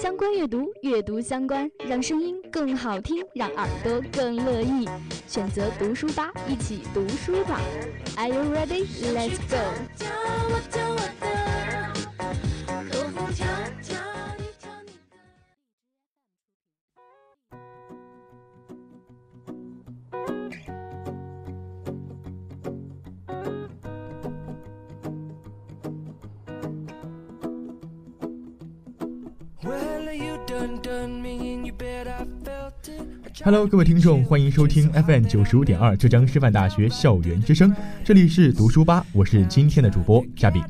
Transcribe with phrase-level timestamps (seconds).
[0.00, 4.88] 相关阅读，阅读相关，让声音更好听，让耳朵更乐意。
[5.26, 7.60] 选择读书吧，一起读书吧。
[8.16, 8.86] Are you ready?
[9.12, 10.97] Let's go.
[33.44, 40.62] Hello，，各位听众，欢迎收听 FM 九十五点二浙江师范大学校园之声，这里是读书吧，我是今天的主播嘉宾。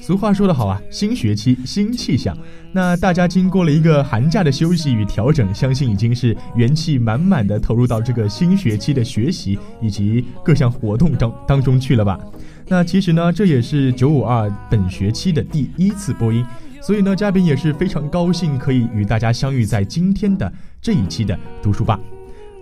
[0.00, 2.36] 俗话说得好啊，新学期新气象。
[2.72, 12.18] 那大家经过了一个寒假的休息与调整，相信已经是元气满满的投入到这个新学期的学习以及各项活动当当中去了吧？
[12.66, 16.44] 那其实呢，这也是九五二本学期的第一次播音，
[16.80, 22.00] 所以呢，嘉宾也是非常高兴可以与大家相遇在今天的这一期的读书吧。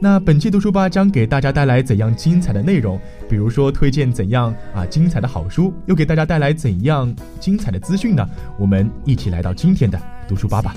[0.01, 3.01] 那本期读书吧将给大家带来怎样精彩的内容？
[3.29, 8.25] 比如说推荐怎样啊精彩的好书，又给大家带来怎样精彩的资讯呢？
[8.59, 10.77] 我们一起来到今天的读书吧吧。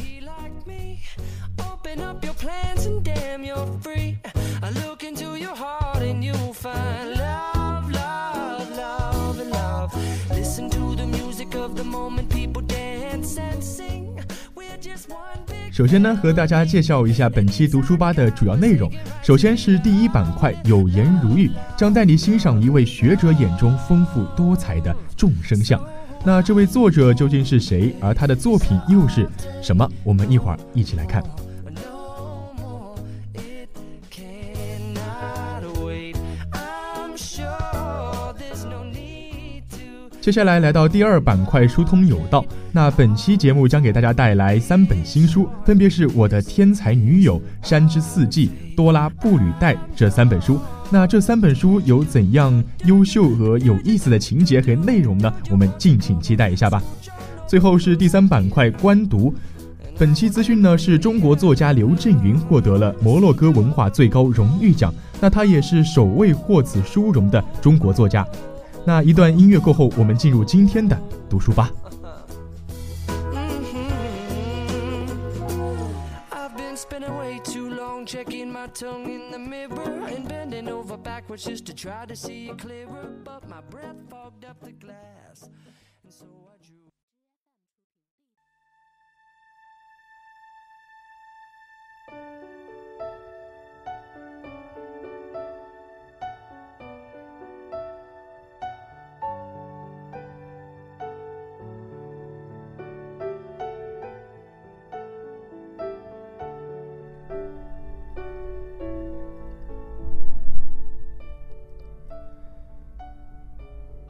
[15.81, 18.87] 首先呢，和大家介绍一下本期读书吧的主要内容。
[19.23, 25.83] 首先是第一板块“有颜如玉”，将带你欣赏一位学者眼中丰富多彩的众生相。
[26.23, 27.95] 那这位作者究竟是谁？
[27.99, 29.27] 而他的作品又是
[29.59, 29.89] 什么？
[30.03, 31.23] 我们一会儿一起来看。
[40.21, 42.45] 接下来来到第二板块“疏通有道”。
[42.71, 50.59] 那本期节目将给大家带来三本新书，分别是我的天才女友、山之四季、多拉布吕带这三本书。
[50.91, 55.33] 那这三本书有怎样优秀和有意思的情节和内容呢？
[55.49, 56.79] 我们敬请期待一下吧。
[57.47, 59.33] 最后是第三板块“观读”。
[59.97, 68.23] 本期资讯呢是中国作家刘震云获得了摩洛哥文化最高荣誉奖，那他也是首位获此殊荣的中国作家。
[68.85, 70.99] 那一段音乐过后，我们进入今天的
[71.29, 71.71] 读书吧。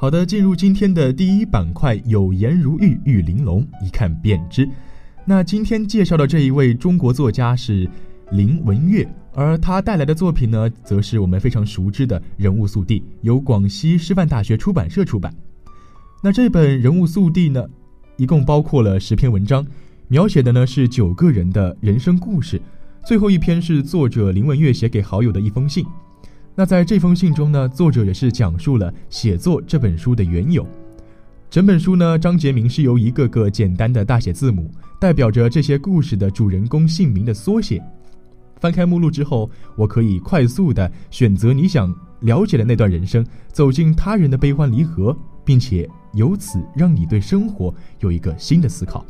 [0.02, 4.68] 好的，进入今天的第一板块，有颜如玉，玉玲珑，一看便知。
[5.26, 7.88] 那今天介绍的这一位中国作家是
[8.32, 15.32] 林文月，而他带来的作品呢，则是我们非常熟知的人物速递，由广西师范大学出版社出版。
[16.24, 17.64] 那这本人物速递呢，
[18.18, 19.64] 一共包括了十篇文章，
[20.08, 22.60] 描写的呢是九个人的人生故事，
[23.06, 25.86] 最后一篇是作者林文月写给好友的一封信。
[26.54, 30.68] 那在这封信中呢，作者也是讲述了写作这本书的缘由。
[31.50, 34.70] 整本书呢，章节名是由一个个简单的大写字母，
[35.00, 37.82] 代表着这些故事的主人公姓名的缩写。
[38.60, 49.06] 翻开目录之后，我可以快速的选择你想了解的那段人生，走进他人的悲欢离合，并且由此让你对生活有一个新的思考。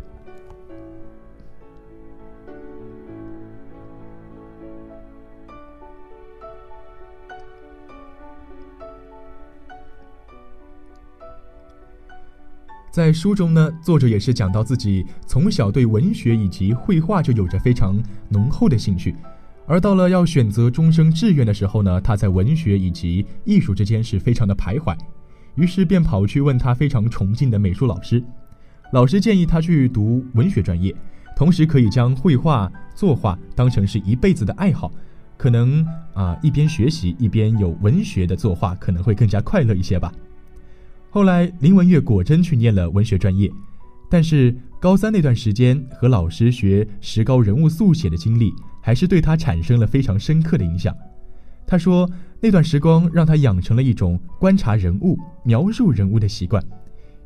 [12.91, 17.95] 在书中呢，作者也是讲到自己从小对文学以及绘画就有着非常
[18.27, 19.15] 浓厚的兴趣，
[19.65, 24.93] 而到了要选择终生志愿的时候呢，他在文学以及艺术之间是非常的徘徊，
[25.55, 28.21] 于是便跑去问他非常崇敬的美术老师。
[28.91, 30.93] 老师建议他去读文学专业，
[31.33, 34.91] 同时可以将绘画、作画当成是一辈子的爱好，
[35.37, 40.11] 可能啊一边学习一边有文学的作画，可能会更加快乐一些吧。
[41.13, 43.51] 后来林文月果真去念了文学专业，
[44.09, 48.49] 但是高三那段时间和老师学石膏人物速写的经历，
[48.81, 50.95] 还是对他产生了非常深刻的影响。
[51.67, 52.09] 他说，
[52.39, 56.63] 那段时光让他养成了一种观察人物、描述人物的习惯，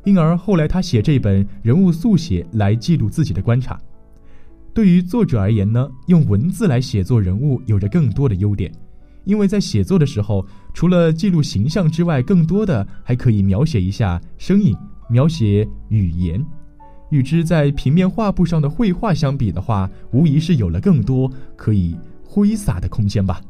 [0.04, 3.80] 因而后来他写这本人物速写来记录自己的观察。
[4.74, 8.72] 对于作者而言呢，用文字来写作人物有着更多的优点，
[9.26, 14.74] 因为在写作的时候，除了记录形象之外，更多的还可以描写一下声音，
[15.10, 16.42] 描写语言。
[17.10, 23.40] 与之在平面画布上的绘画相比的话，无疑是有了更多可以挥洒的空间吧。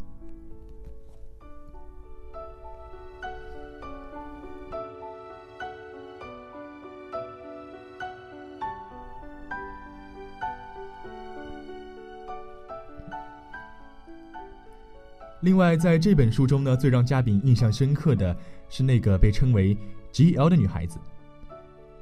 [15.46, 18.37] 另外，在这本书中呢，最让嘉宾印象深刻的
[18.69, 19.78] 是那个被称为
[20.10, 20.98] G.L 的女孩子。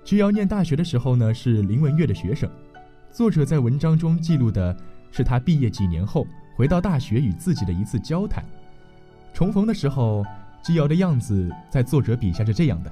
[0.03, 2.51] G.L 念大学的时候呢，是林文月的学生。
[3.13, 4.75] 作者在文章中记录的
[5.11, 6.27] 是他毕业几年后
[6.57, 8.43] 回到大学与自己的一次交谈。
[9.35, 10.25] 重逢的时候
[10.63, 12.91] ，G.L 的样子在作者笔下是这样的：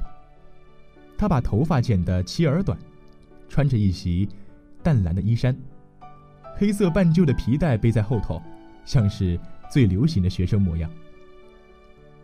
[1.16, 2.78] 他把头发剪得齐耳短，
[3.48, 4.28] 穿着一袭
[4.82, 5.56] 淡蓝的衣衫，
[6.58, 8.38] 黑色半旧的皮带背在后头，
[8.84, 9.40] 像是。
[9.72, 10.90] 最流行的学生模样。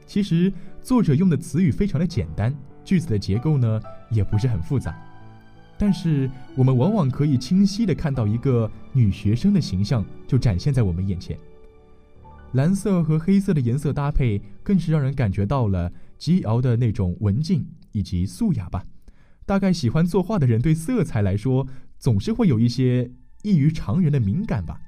[0.06, 0.52] 其实
[0.82, 2.54] 作者用的词语非常的简单，
[2.84, 3.80] 句子的结构呢
[4.10, 4.94] 也不是很复杂，
[5.78, 11.38] 但是我们往往可以清晰的看到一个女学生的形象就展现在我们眼前。
[12.52, 18.84] 蓝色和黑色的颜色搭配，更是让人感觉到了吉瑶的那种文静以及素雅吧。
[19.46, 21.66] 大概喜欢作画的人对色彩来说，
[21.98, 23.10] 总是会有一些
[23.42, 24.78] 异于常人的敏感吧。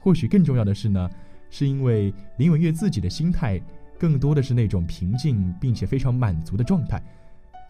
[0.00, 1.08] 或许更重要的是呢。
[1.56, 3.62] 是因为林文月自己的心态
[3.96, 7.00] 更多的是那种平静并且非常满足的状态，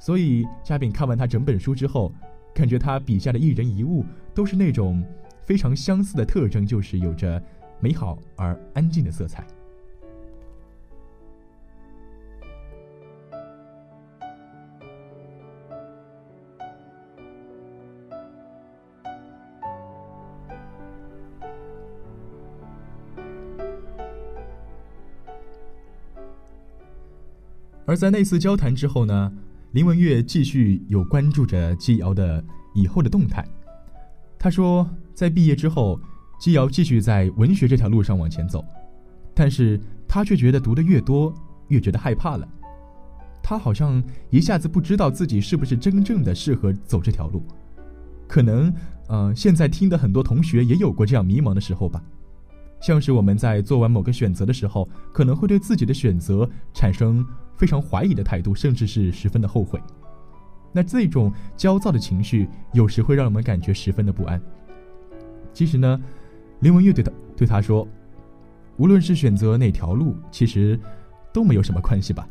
[0.01, 2.11] 所以嘉宾看完他整本书之后，
[2.55, 4.03] 感觉他笔下的一人一物
[4.35, 5.05] 都是那种
[5.43, 7.43] 非常相似的特征，就是有着
[7.79, 9.47] 美好而安静的色彩。
[27.87, 29.33] 而在那次交谈之后呢，
[29.73, 32.43] 林文月继续有关注着季瑶的
[32.75, 33.47] 以后的动态。
[34.39, 36.01] 他说，在毕业之后，
[36.39, 38.65] 季瑶继续在文学这条路上往前走，
[39.35, 41.35] 但是他却觉得读的越多，
[41.69, 42.49] 越觉得害怕了。
[43.43, 47.43] 他好像一下子不知道自己是不是真正的适合走这条路。
[48.27, 48.73] 可能，
[49.09, 52.03] 呃，现在听的很多同学也有过这样迷茫的时候吧。
[52.81, 57.25] 像是我们在做完某个选择的时候，可能会对自己的选择产生。
[57.57, 59.81] 非常怀疑的态度，甚至是十分的后悔。
[60.73, 64.41] 那这种焦躁的情绪，有时会让我们感觉十分的不安。
[65.53, 66.01] 其实呢，
[66.61, 67.87] 林文月对他对他说
[68.77, 70.79] ：“无论是选择哪条路，其实
[71.33, 72.29] 都没有什么关系吧。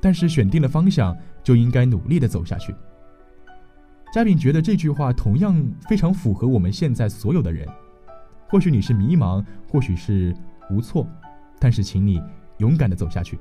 [0.00, 2.74] 但是选定了方向，就应该努力的走下去。”
[4.12, 7.68] 嘉宾觉得这句话同样非常符合我们现在所有的人。
[8.48, 10.34] 或许你是迷茫，或许是
[10.68, 11.06] 无措，
[11.60, 12.20] 但是请你
[12.58, 13.38] 勇敢的走下去。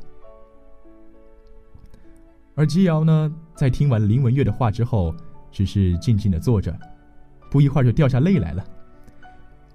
[2.55, 5.15] 而姬瑶呢，在听完林文月的话之后，
[5.51, 6.77] 只是静静的坐着，
[7.49, 8.63] 不一会儿就掉下泪来了。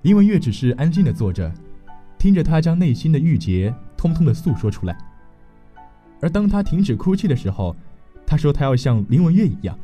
[0.02, 1.50] 林文月只是安静的坐着，
[2.19, 4.97] 听着他将内心的郁结通通的诉说出来。
[6.21, 7.75] 而当他停止哭泣的时候，
[8.26, 9.78] 他说他要像林文月一样，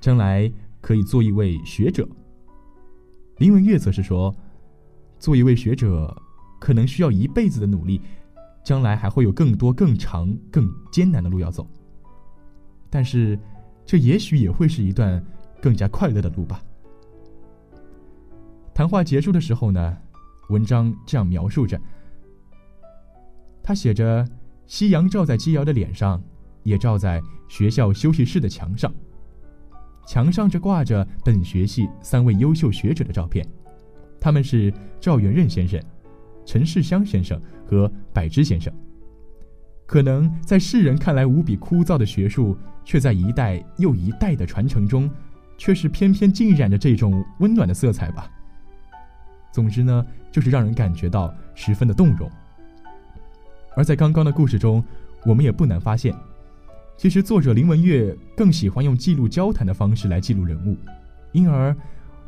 [0.00, 2.08] 将来可以做一位学者。
[3.38, 4.34] 林文月则是说，
[5.18, 6.16] 做一位学者，
[6.60, 8.00] 可能需要一辈子的努力，
[8.64, 11.68] 将来还会有更多、更长、更艰难的路要走。
[12.90, 13.38] 但是，
[13.84, 15.24] 这也许也会是一段
[15.60, 16.62] 更加快乐的路吧。
[18.74, 19.96] 谈话结束的时候呢，
[20.48, 21.80] 文章这样描述着：
[23.62, 24.26] 他写着，
[24.66, 26.22] 夕阳照在姬瑶的脸上，
[26.62, 28.92] 也照在学校休息室的墙上。
[30.06, 33.46] 墙上这挂着本学系三位优秀学者的照片，
[34.18, 35.78] 他们是赵元任先生、
[36.46, 38.72] 陈世香先生和柏芝先生。
[39.88, 42.54] 可能在世人看来无比枯燥的学术，
[42.84, 45.10] 却在一代又一代的传承中，
[45.56, 48.30] 却是偏偏浸染着这种温暖的色彩吧。
[49.50, 52.30] 总之呢，就是让人感觉到十分的动容。
[53.74, 54.84] 而在刚刚的故事中，
[55.24, 56.14] 我们也不难发现，
[56.98, 60.76] 其实，作者林文月更喜欢用记录交谈的方式来记录人物，
[61.32, 61.74] 因而，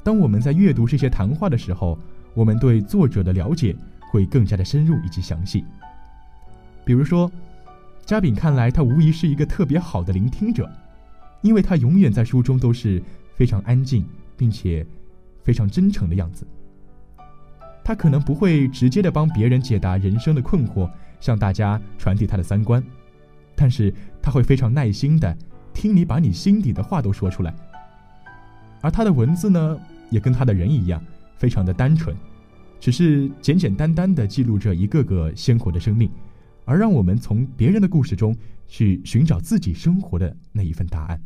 [0.02, 1.98] 当我们在阅读这些谈话的时候，
[2.32, 3.76] 我们对作者的了解
[4.10, 5.62] 会更加的深入以及详细。
[6.82, 7.30] 比如说，
[8.04, 10.68] 嘉炳看来他无疑是一个特别好的聆听者，
[11.42, 13.02] 因为他永远在书中都是
[13.34, 14.04] 非常安静，
[14.36, 14.84] 并且
[15.42, 16.46] 非常真诚的样子。
[17.84, 20.90] 他可能不会直接的帮别人解答人生的困惑，
[21.20, 22.82] 向大家传递他的三观。
[23.54, 23.92] 但是
[24.22, 25.36] 他会非常耐心的
[25.74, 27.54] 听你把你心底的话都说出来，
[28.80, 29.78] 而他的文字呢，
[30.08, 31.02] 也跟他的人一样，
[31.36, 32.16] 非常的单纯，
[32.80, 36.10] 只是简简单单的记录着一个个鲜活的生命，
[36.70, 38.32] 而让我们从别人的故事中
[38.68, 41.20] 去寻找自己生活的那一份答案。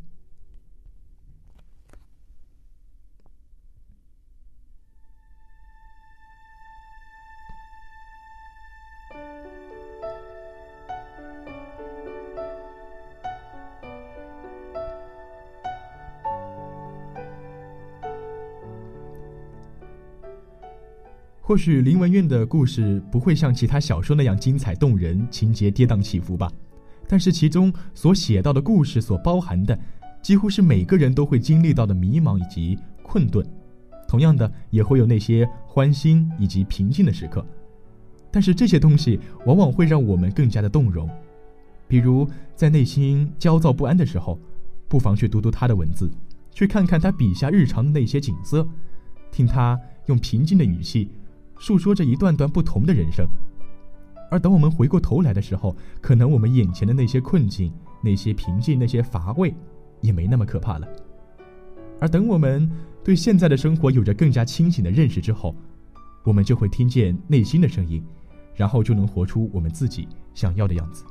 [21.47, 26.51] 或许林文苑的故事不会像其他小说那样精彩动人，情节跌宕起伏吧，
[27.07, 29.79] 但是其中所写到的故事所包含的，
[30.23, 33.47] 几乎是每个人都会经历到的迷茫以及困顿，
[34.09, 37.45] 同样的也会有那些欢欣以及平静的时刻，
[38.31, 41.07] 但是这些东西往往会让我们更加的动容，
[41.87, 44.41] 比如在内心焦躁不安的时候，
[44.89, 46.11] 不妨去读读他的文字，
[46.53, 48.67] 去看看他笔下日常的那些景色，
[49.31, 51.11] 听他用平静的语气。
[51.59, 53.27] 诉说着一段段不同的人生，
[54.31, 59.55] 而等我们回过头来的时候，可能我们眼前的那些困境、那些平静、那些乏味，
[60.01, 60.89] 也没那么可怕了。
[62.01, 62.71] 而等我们
[63.03, 65.55] 对现在的生活有着更加清醒的认识之后，
[66.25, 68.05] 我们就会听见内心的声音，
[68.55, 71.05] 然后就能活出我们自己想要的样子。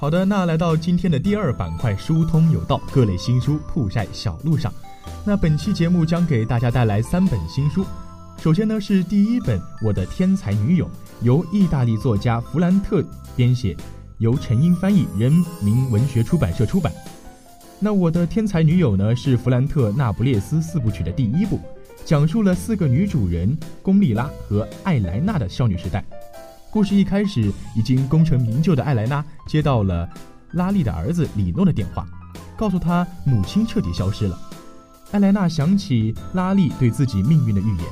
[0.00, 4.72] 好的，那来到今天的第二板块，疏通有道，各类新书铺晒小路上。
[5.26, 7.84] 那本期节目将给大家带来三本新书。
[8.38, 10.86] 首先呢是第一本《我的天才女友》，
[11.20, 13.04] 由意大利作家弗兰特
[13.36, 13.76] 编写，
[14.16, 15.30] 由陈英翻译，人
[15.60, 16.90] 民文学出版社出版。
[17.78, 21.60] 那《我的天才女友》呢是弗兰特那不列斯四部曲的第一部，
[22.06, 26.02] 讲述了四个女主人龚丽拉和艾莱娜的少女时代。
[26.72, 30.08] 故事一开始，已经功成名就的艾莱娜接到了
[30.52, 32.06] 拉利的儿子里诺的电话，
[32.56, 34.38] 告诉他母亲彻底消失了。
[35.10, 37.84] 艾莱娜想起拉利对自己命运的预言，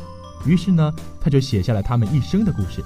[0.47, 2.80] 于是呢，他就写下了他们一生的故事。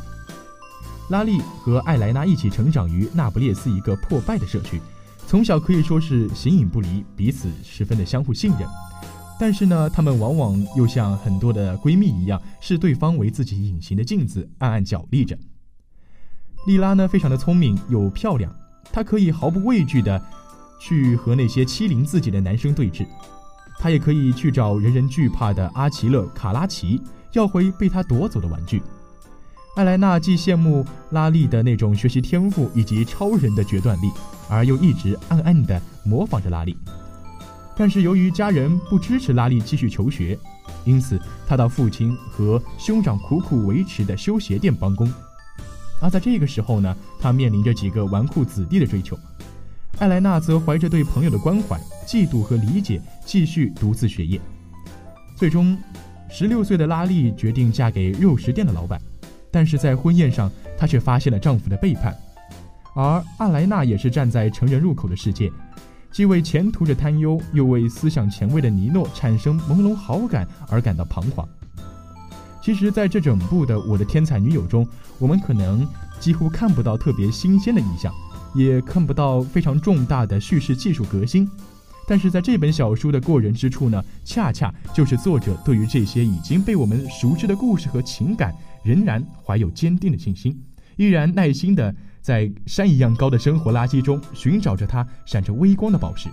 [1.10, 4.80] 拉利和艾莱娜一起成长于那不列斯一个破败的社区，
[5.26, 8.66] 从小可以说是形影不离，彼此十分的相互信任。
[9.38, 15.36] 但是呢，他们往往又像很多的闺蜜一样，视对方为自己隐形的镜子，暗暗角力着。
[16.64, 18.54] 莉拉呢，非常的聪明又漂亮，
[18.92, 20.22] 她可以毫不畏惧的
[20.78, 23.06] 去和那些欺凌自己的男生对峙，
[23.78, 27.02] 她也可以去找人人惧怕的阿奇勒·卡拉奇
[27.32, 28.80] 要回被他夺走的玩具。
[29.74, 34.10] 艾莱娜既羡慕拉力的那种学习天赋以及超人的决断力，
[34.48, 36.76] 而又一直暗暗的模仿着拉力。
[37.74, 40.38] 但是由于家人不支持拉力继续求学，
[40.84, 45.10] 因此他到父亲和兄长苦苦维持的修鞋店帮工。
[46.02, 49.16] 而在这个时候呢，他面临着几个纨绔子弟的追求，
[49.98, 54.40] 艾莱娜则怀着对朋友的关怀、嫉妒和理解，继续独自学业。
[55.36, 55.78] 最终，
[56.28, 59.00] 十六岁的拉丽决定嫁给肉食店的老板，
[59.50, 62.12] 但是在婚宴上，她却发现了丈夫的背叛。
[62.94, 65.50] 而阿莱娜也是站在成人入口的世界，
[66.10, 71.48] 既为前途着担忧，又为思想前卫的尼诺产生朦胧好感而感到彷徨。
[72.62, 74.86] 其实，在这整部的《我的天才女友》中，
[75.18, 75.84] 我们可能
[76.20, 78.14] 几乎看不到特别新鲜的意象，
[78.54, 81.50] 也看不到非常重大的叙事技术革新。
[82.06, 88.54] 但是，在这本小书的过人之处呢，恰恰就是作者对于这些已经被我们熟知的故事和情感，
[88.84, 90.56] 仍然怀有坚定的信心，
[90.96, 96.28] 依然耐心的在山一样高的生活垃圾中寻找着它闪着微光的宝石。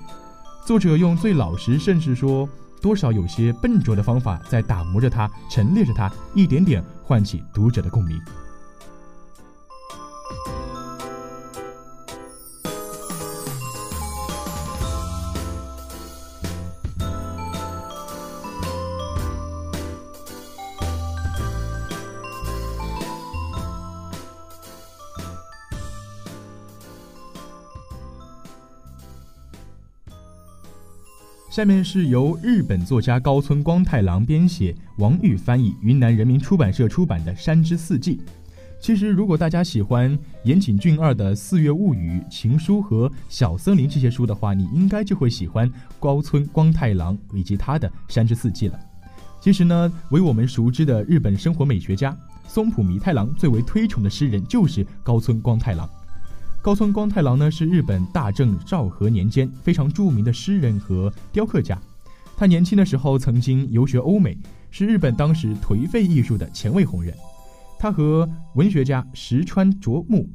[0.63, 2.48] 作者用最老实，甚至说
[2.81, 8.19] 多少有些笨拙的方法在打磨着它，陈列着它，一点点唤起读者的共鸣。
[31.50, 38.18] 下面是由日本作家高村光太郎编写、王玉翻译、云南人民出版社出版的《山之四季》。
[38.79, 48.79] 其实，如果大家喜欢岩井俊二的《四月物语》《情书》和《小森林》这些书的话，你应该就会喜欢高村光太郎以及他的《山之四季》了。
[49.41, 52.15] 其实呢，为我们熟知的日本生活美学家
[52.48, 55.89] 松浦弥太郎最为推崇的诗人就是高村光太郎。
[56.62, 61.80] 高村光太郎呢，是日本大正昭和年间非常著名的诗人和雕刻家。
[62.36, 64.38] 他年轻的时候曾经游学欧美，
[64.70, 67.16] 是日本当时颓废艺术的前卫红人。
[67.80, 70.30] 他和文学家石川啄木，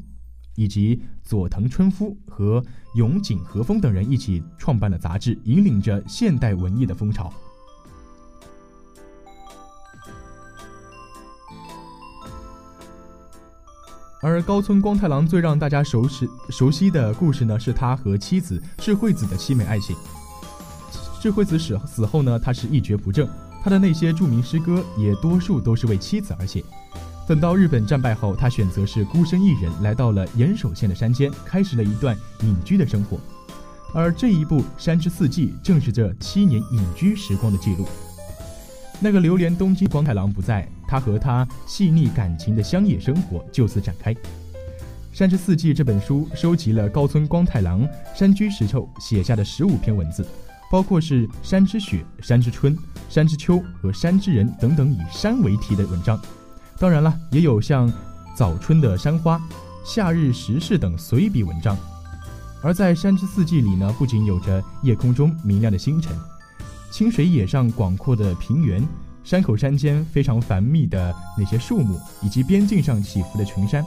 [0.57, 2.65] 以及佐藤春夫和
[2.95, 7.31] 永井和风等人一起创办了杂志，引领着现代文艺的风潮。
[14.25, 19.95] 而高村光太郎最让大家熟悉熟悉的故事呢，是他和妻子智慧子的凄美爱情。
[21.21, 23.29] 智慧子死死后呢，他是一蹶不振，
[23.63, 26.65] 他的那些著名诗歌也多数都是为妻子而写。
[27.29, 33.21] 等到日本战败后，他选择是孤身一人来到了岩手县的山间，开始了一段隐居的生活。
[33.93, 37.87] 而这一部《山之四季》正是这七年隐居时光的记录。
[39.01, 40.67] 那个流连东京光太郎不在。
[40.95, 44.15] 他和他细腻感情的乡野生活就此展开。
[45.13, 47.85] 《山之四季》这本书收集了高村光太郎
[48.15, 50.25] 山居时候写下的十五篇文字，
[50.71, 56.17] 包括是山之雪、山之春、山之秋和山之人等等以山为题的文章。
[56.79, 57.93] 当然了，也有像
[58.37, 59.43] 早春的山花、
[59.85, 61.77] 夏日时事等随笔文章。
[62.63, 66.17] 而在《山之四季》里呢，不仅有着夜空中明亮的星辰，
[66.93, 68.81] 清水野上广阔的平原。
[69.25, 73.83] 山口山间非常繁密的那些树木，以及边境上起伏的群山，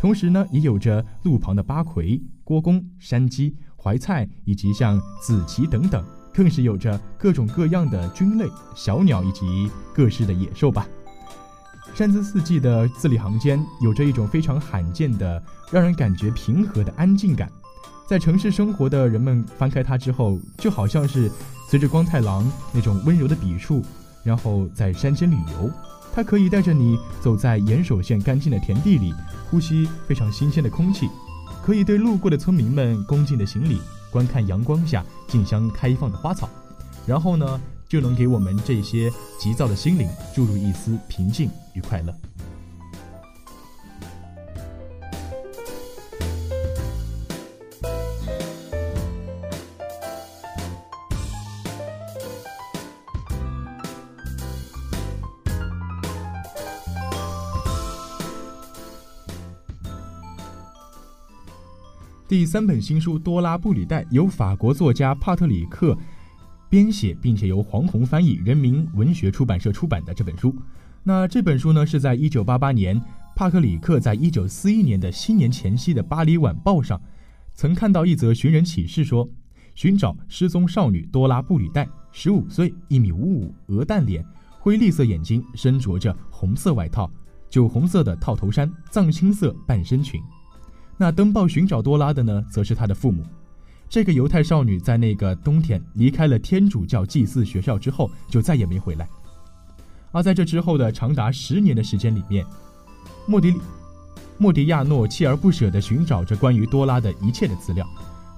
[0.00, 10.88] 同时呢，也有着路旁的八魁、郭公、山鸡、怀菜，以及像紫旗等等，更是有着各种各样的菌类、小鸟以及各式的野兽吧。
[11.94, 17.52] 山姿四季的字里行间，有着一种非常罕见的，让人感觉平和的安静感。
[18.08, 21.30] 在城市生活的人们翻开它之后，就好像是
[21.68, 23.84] 随着光太郎那种温柔的笔触。
[24.22, 25.70] 然后在山间旅游，
[26.12, 29.12] 它可以带着你走在岩手县干净的田地里，
[29.50, 31.06] 呼吸非常新鲜的空气；
[31.62, 33.80] 可以对路过的村民们恭敬的行礼，
[34.10, 36.48] 观看阳光下竞相开放的花草。
[37.06, 42.14] 然后呢，就能给我们这些急躁的心灵注入一丝平静与快乐。
[62.32, 65.94] 第三本新书《多拉布里代》由法国作家帕特里克
[66.70, 70.56] 编写，并且由黄宏翻译，人民文学出版社出版的这本书。
[71.02, 72.98] 那这本书呢，是在一九八八年，
[73.36, 76.98] 帕特里克在一九四一年的新年前夕的《巴黎晚报》上，
[77.52, 79.28] 曾看到一则寻人启事，说
[79.74, 84.24] 寻找失踪少女多拉布里代，十五岁，一米五五，鹅蛋脸，
[84.58, 87.10] 灰绿色眼睛，身着着红色外套，
[87.50, 90.18] 酒红色的套头衫，藏青色半身裙。
[91.02, 93.24] 那登报寻找多拉的呢，则是他的父母。
[93.90, 99.08] 这个犹太少女在那个冬天离开了天主教祭祀学校之后，就再也没回来。
[100.12, 102.46] 而在这之后的长达十年的时间里面，
[103.26, 103.52] 莫迪
[104.38, 107.84] 莫迪亚诺锲而不舍地寻找着关于多拉的一切的资料。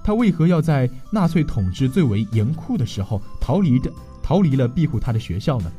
[0.03, 3.91] 他为何要在纳粹统治最为严酷的时候逃离的
[4.23, 5.71] 逃离了庇护他的学校呢？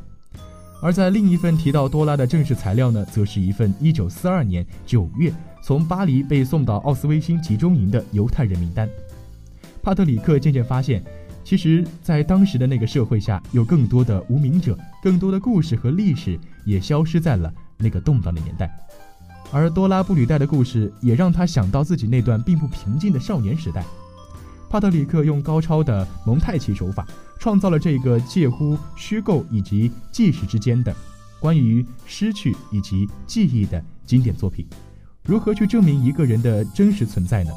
[0.81, 5.35] 而在另一份提到多拉的正式材料呢，则是一份1942年9月。
[5.67, 8.89] 从巴黎被送到奥斯威辛集中营的犹太人名单，
[9.83, 11.03] 帕特里克渐渐发现，
[11.43, 18.71] 其实，在当时的那个社会下，有更多的无名者，更多的故事和历史也消失在了那个动荡的年代。
[19.51, 23.85] 而多拉布吕代的故事，也让他想到自己那段并不平静的少年时代。
[24.71, 27.05] 帕特里克用高超的蒙太奇手法，
[27.41, 30.95] 创造了这个介乎虚构以及纪实之间的
[31.41, 34.65] 关于失去以及记忆的经典作品。
[35.27, 37.51] 如何去证明一个人的真实存在呢？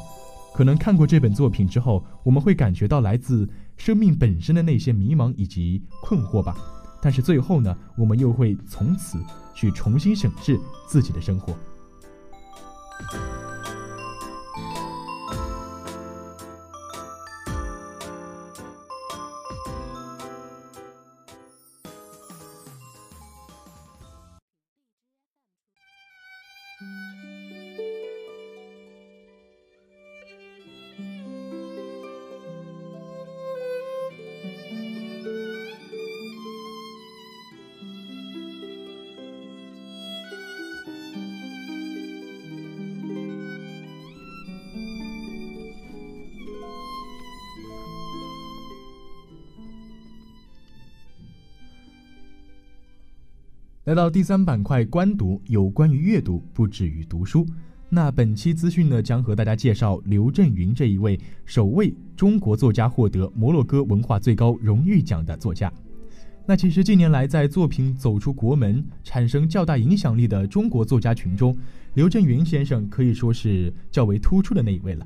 [0.52, 6.56] 可能看过这本作品之后，我们会感觉到来自生命本身的那些迷茫以及困惑吧。
[7.00, 9.18] 但是最后呢，我们又会从此
[9.54, 11.56] 去重新审视自己的生活。
[53.90, 57.44] 来到第三板块，观读有关于阅读，不止于读书。
[57.88, 65.72] 那本期资讯呢，将和大家介绍刘震云这一位首位中国作家获得摩洛哥文化最高荣誉奖的作家。
[66.46, 71.58] 那其实近年来，在作品走出国门、产生较大影响力的中国作家群中，
[71.94, 75.04] 刘震云先生可以说是较为突出的那一位了。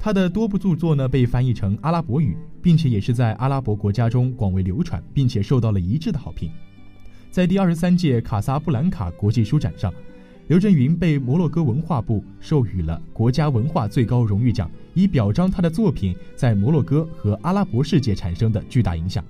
[0.00, 6.50] 他的多部著作呢，被翻译成阿拉伯语，并且也是在阿拉伯国家中广为流传，并且受到了一致的好评。
[7.36, 9.92] 在第二十三届卡萨布兰卡国际书展上，
[10.46, 19.22] 刘震云被摩洛哥文化部授予了国家文化最高荣誉奖，以表彰他的作品在摩洛哥和阿拉伯世界产生的巨大影响。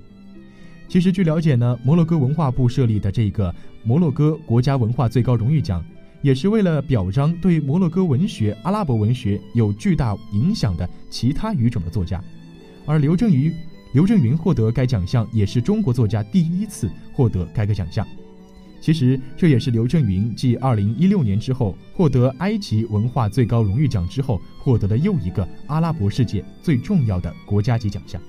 [0.87, 5.85] 其实，据了解呢，摩洛哥文化部设立的这个摩洛哥国家文化最高荣誉奖，
[6.23, 12.23] 也是为了表彰对摩洛哥文学、阿拉伯文学有巨大影响的其他语种的作家，
[12.87, 13.53] 而刘震云。
[13.97, 18.07] 刘震云获得该奖项，也是中国作家第一次获得该个奖项。
[18.79, 28.21] 其实，这也是刘震云继2016年之后获得埃及文化最高荣誉奖之后，获得的又一个阿拉伯世界最重要的国家级奖项。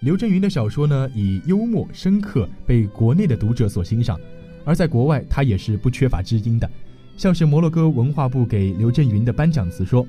[0.00, 4.20] 刘震云的小说呢，以幽默深刻被国内的读者所欣赏。
[4.66, 6.68] 而在国外，他也是不缺乏知音的，
[7.16, 10.04] 像是摩洛哥文化部给刘震云的颁奖词说：“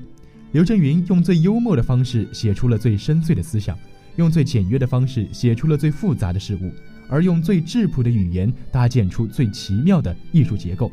[0.50, 3.78] 刘震云用最幽默的方式写出了最深邃的思想，
[4.16, 6.72] 用最简约的方式写出了最复杂的事物，
[7.08, 10.90] 而用最质朴的语言搭建出最奇妙的艺术结构。”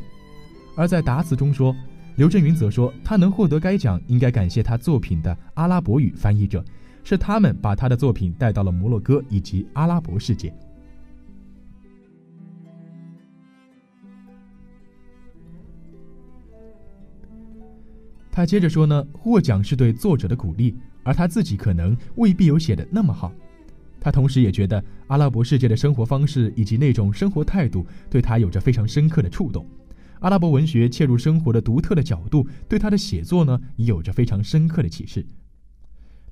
[0.78, 1.76] 而在答词中说，
[2.18, 6.64] 刘震云则说：“他能获得该奖，应该感谢他作品的阿拉伯语翻译者，
[7.04, 10.54] 是他们把他的作品带到了摩洛哥以及阿拉伯世界。”
[18.36, 23.32] 他接着说呢，获奖是对作者的鼓励，而他自己可能未必有写的那么好。
[23.98, 29.66] 他同时也觉得阿拉伯世界的生活方式以及那种生活态度对他有着非常深刻的触动。
[30.20, 35.26] 阿拉伯文学切入生活的独特的角度对他的写作呢，也有着非常深刻的启示。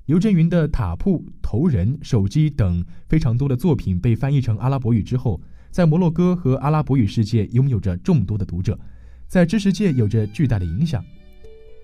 [0.04, 5.40] 刘震云的《塔铺》《头人》《手机》等非常多的作品被翻译成阿拉伯语之后，
[5.70, 8.78] 在摩洛哥和阿拉伯语世界拥有着众多的读者，
[9.26, 11.02] 在知识界有着巨大的影响。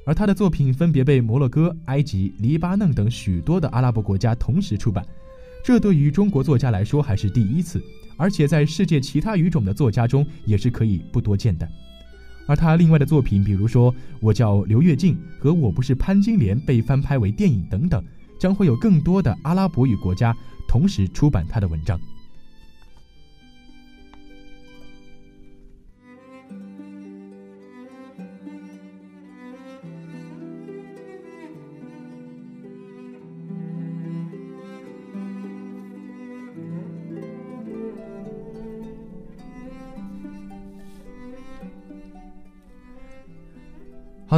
[0.06, 5.06] 而他的作品分别被摩洛哥、埃及、黎巴嫩等许多的阿拉伯国家同时出版，
[5.62, 7.82] 这对于中国作家来说还是第一次，
[8.16, 11.68] 而且在世界其他语种的作家中也是可以不多见的。
[12.46, 18.02] 而他另外的作品，比如说《我叫刘跃进》和《我不是潘金莲》被翻拍为电影等等，
[18.40, 20.34] 将会有更多的阿拉伯语国家
[20.66, 22.00] 同时出版他的文章。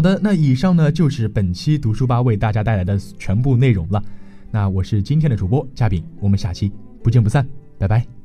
[0.02, 4.02] 好的，那以上呢就是本期读书吧为大家带来的全部内容了。
[4.50, 6.72] 那我是今天的主播嘉宾，我们下期
[7.04, 7.46] 不见不散，
[7.78, 8.21] 拜拜。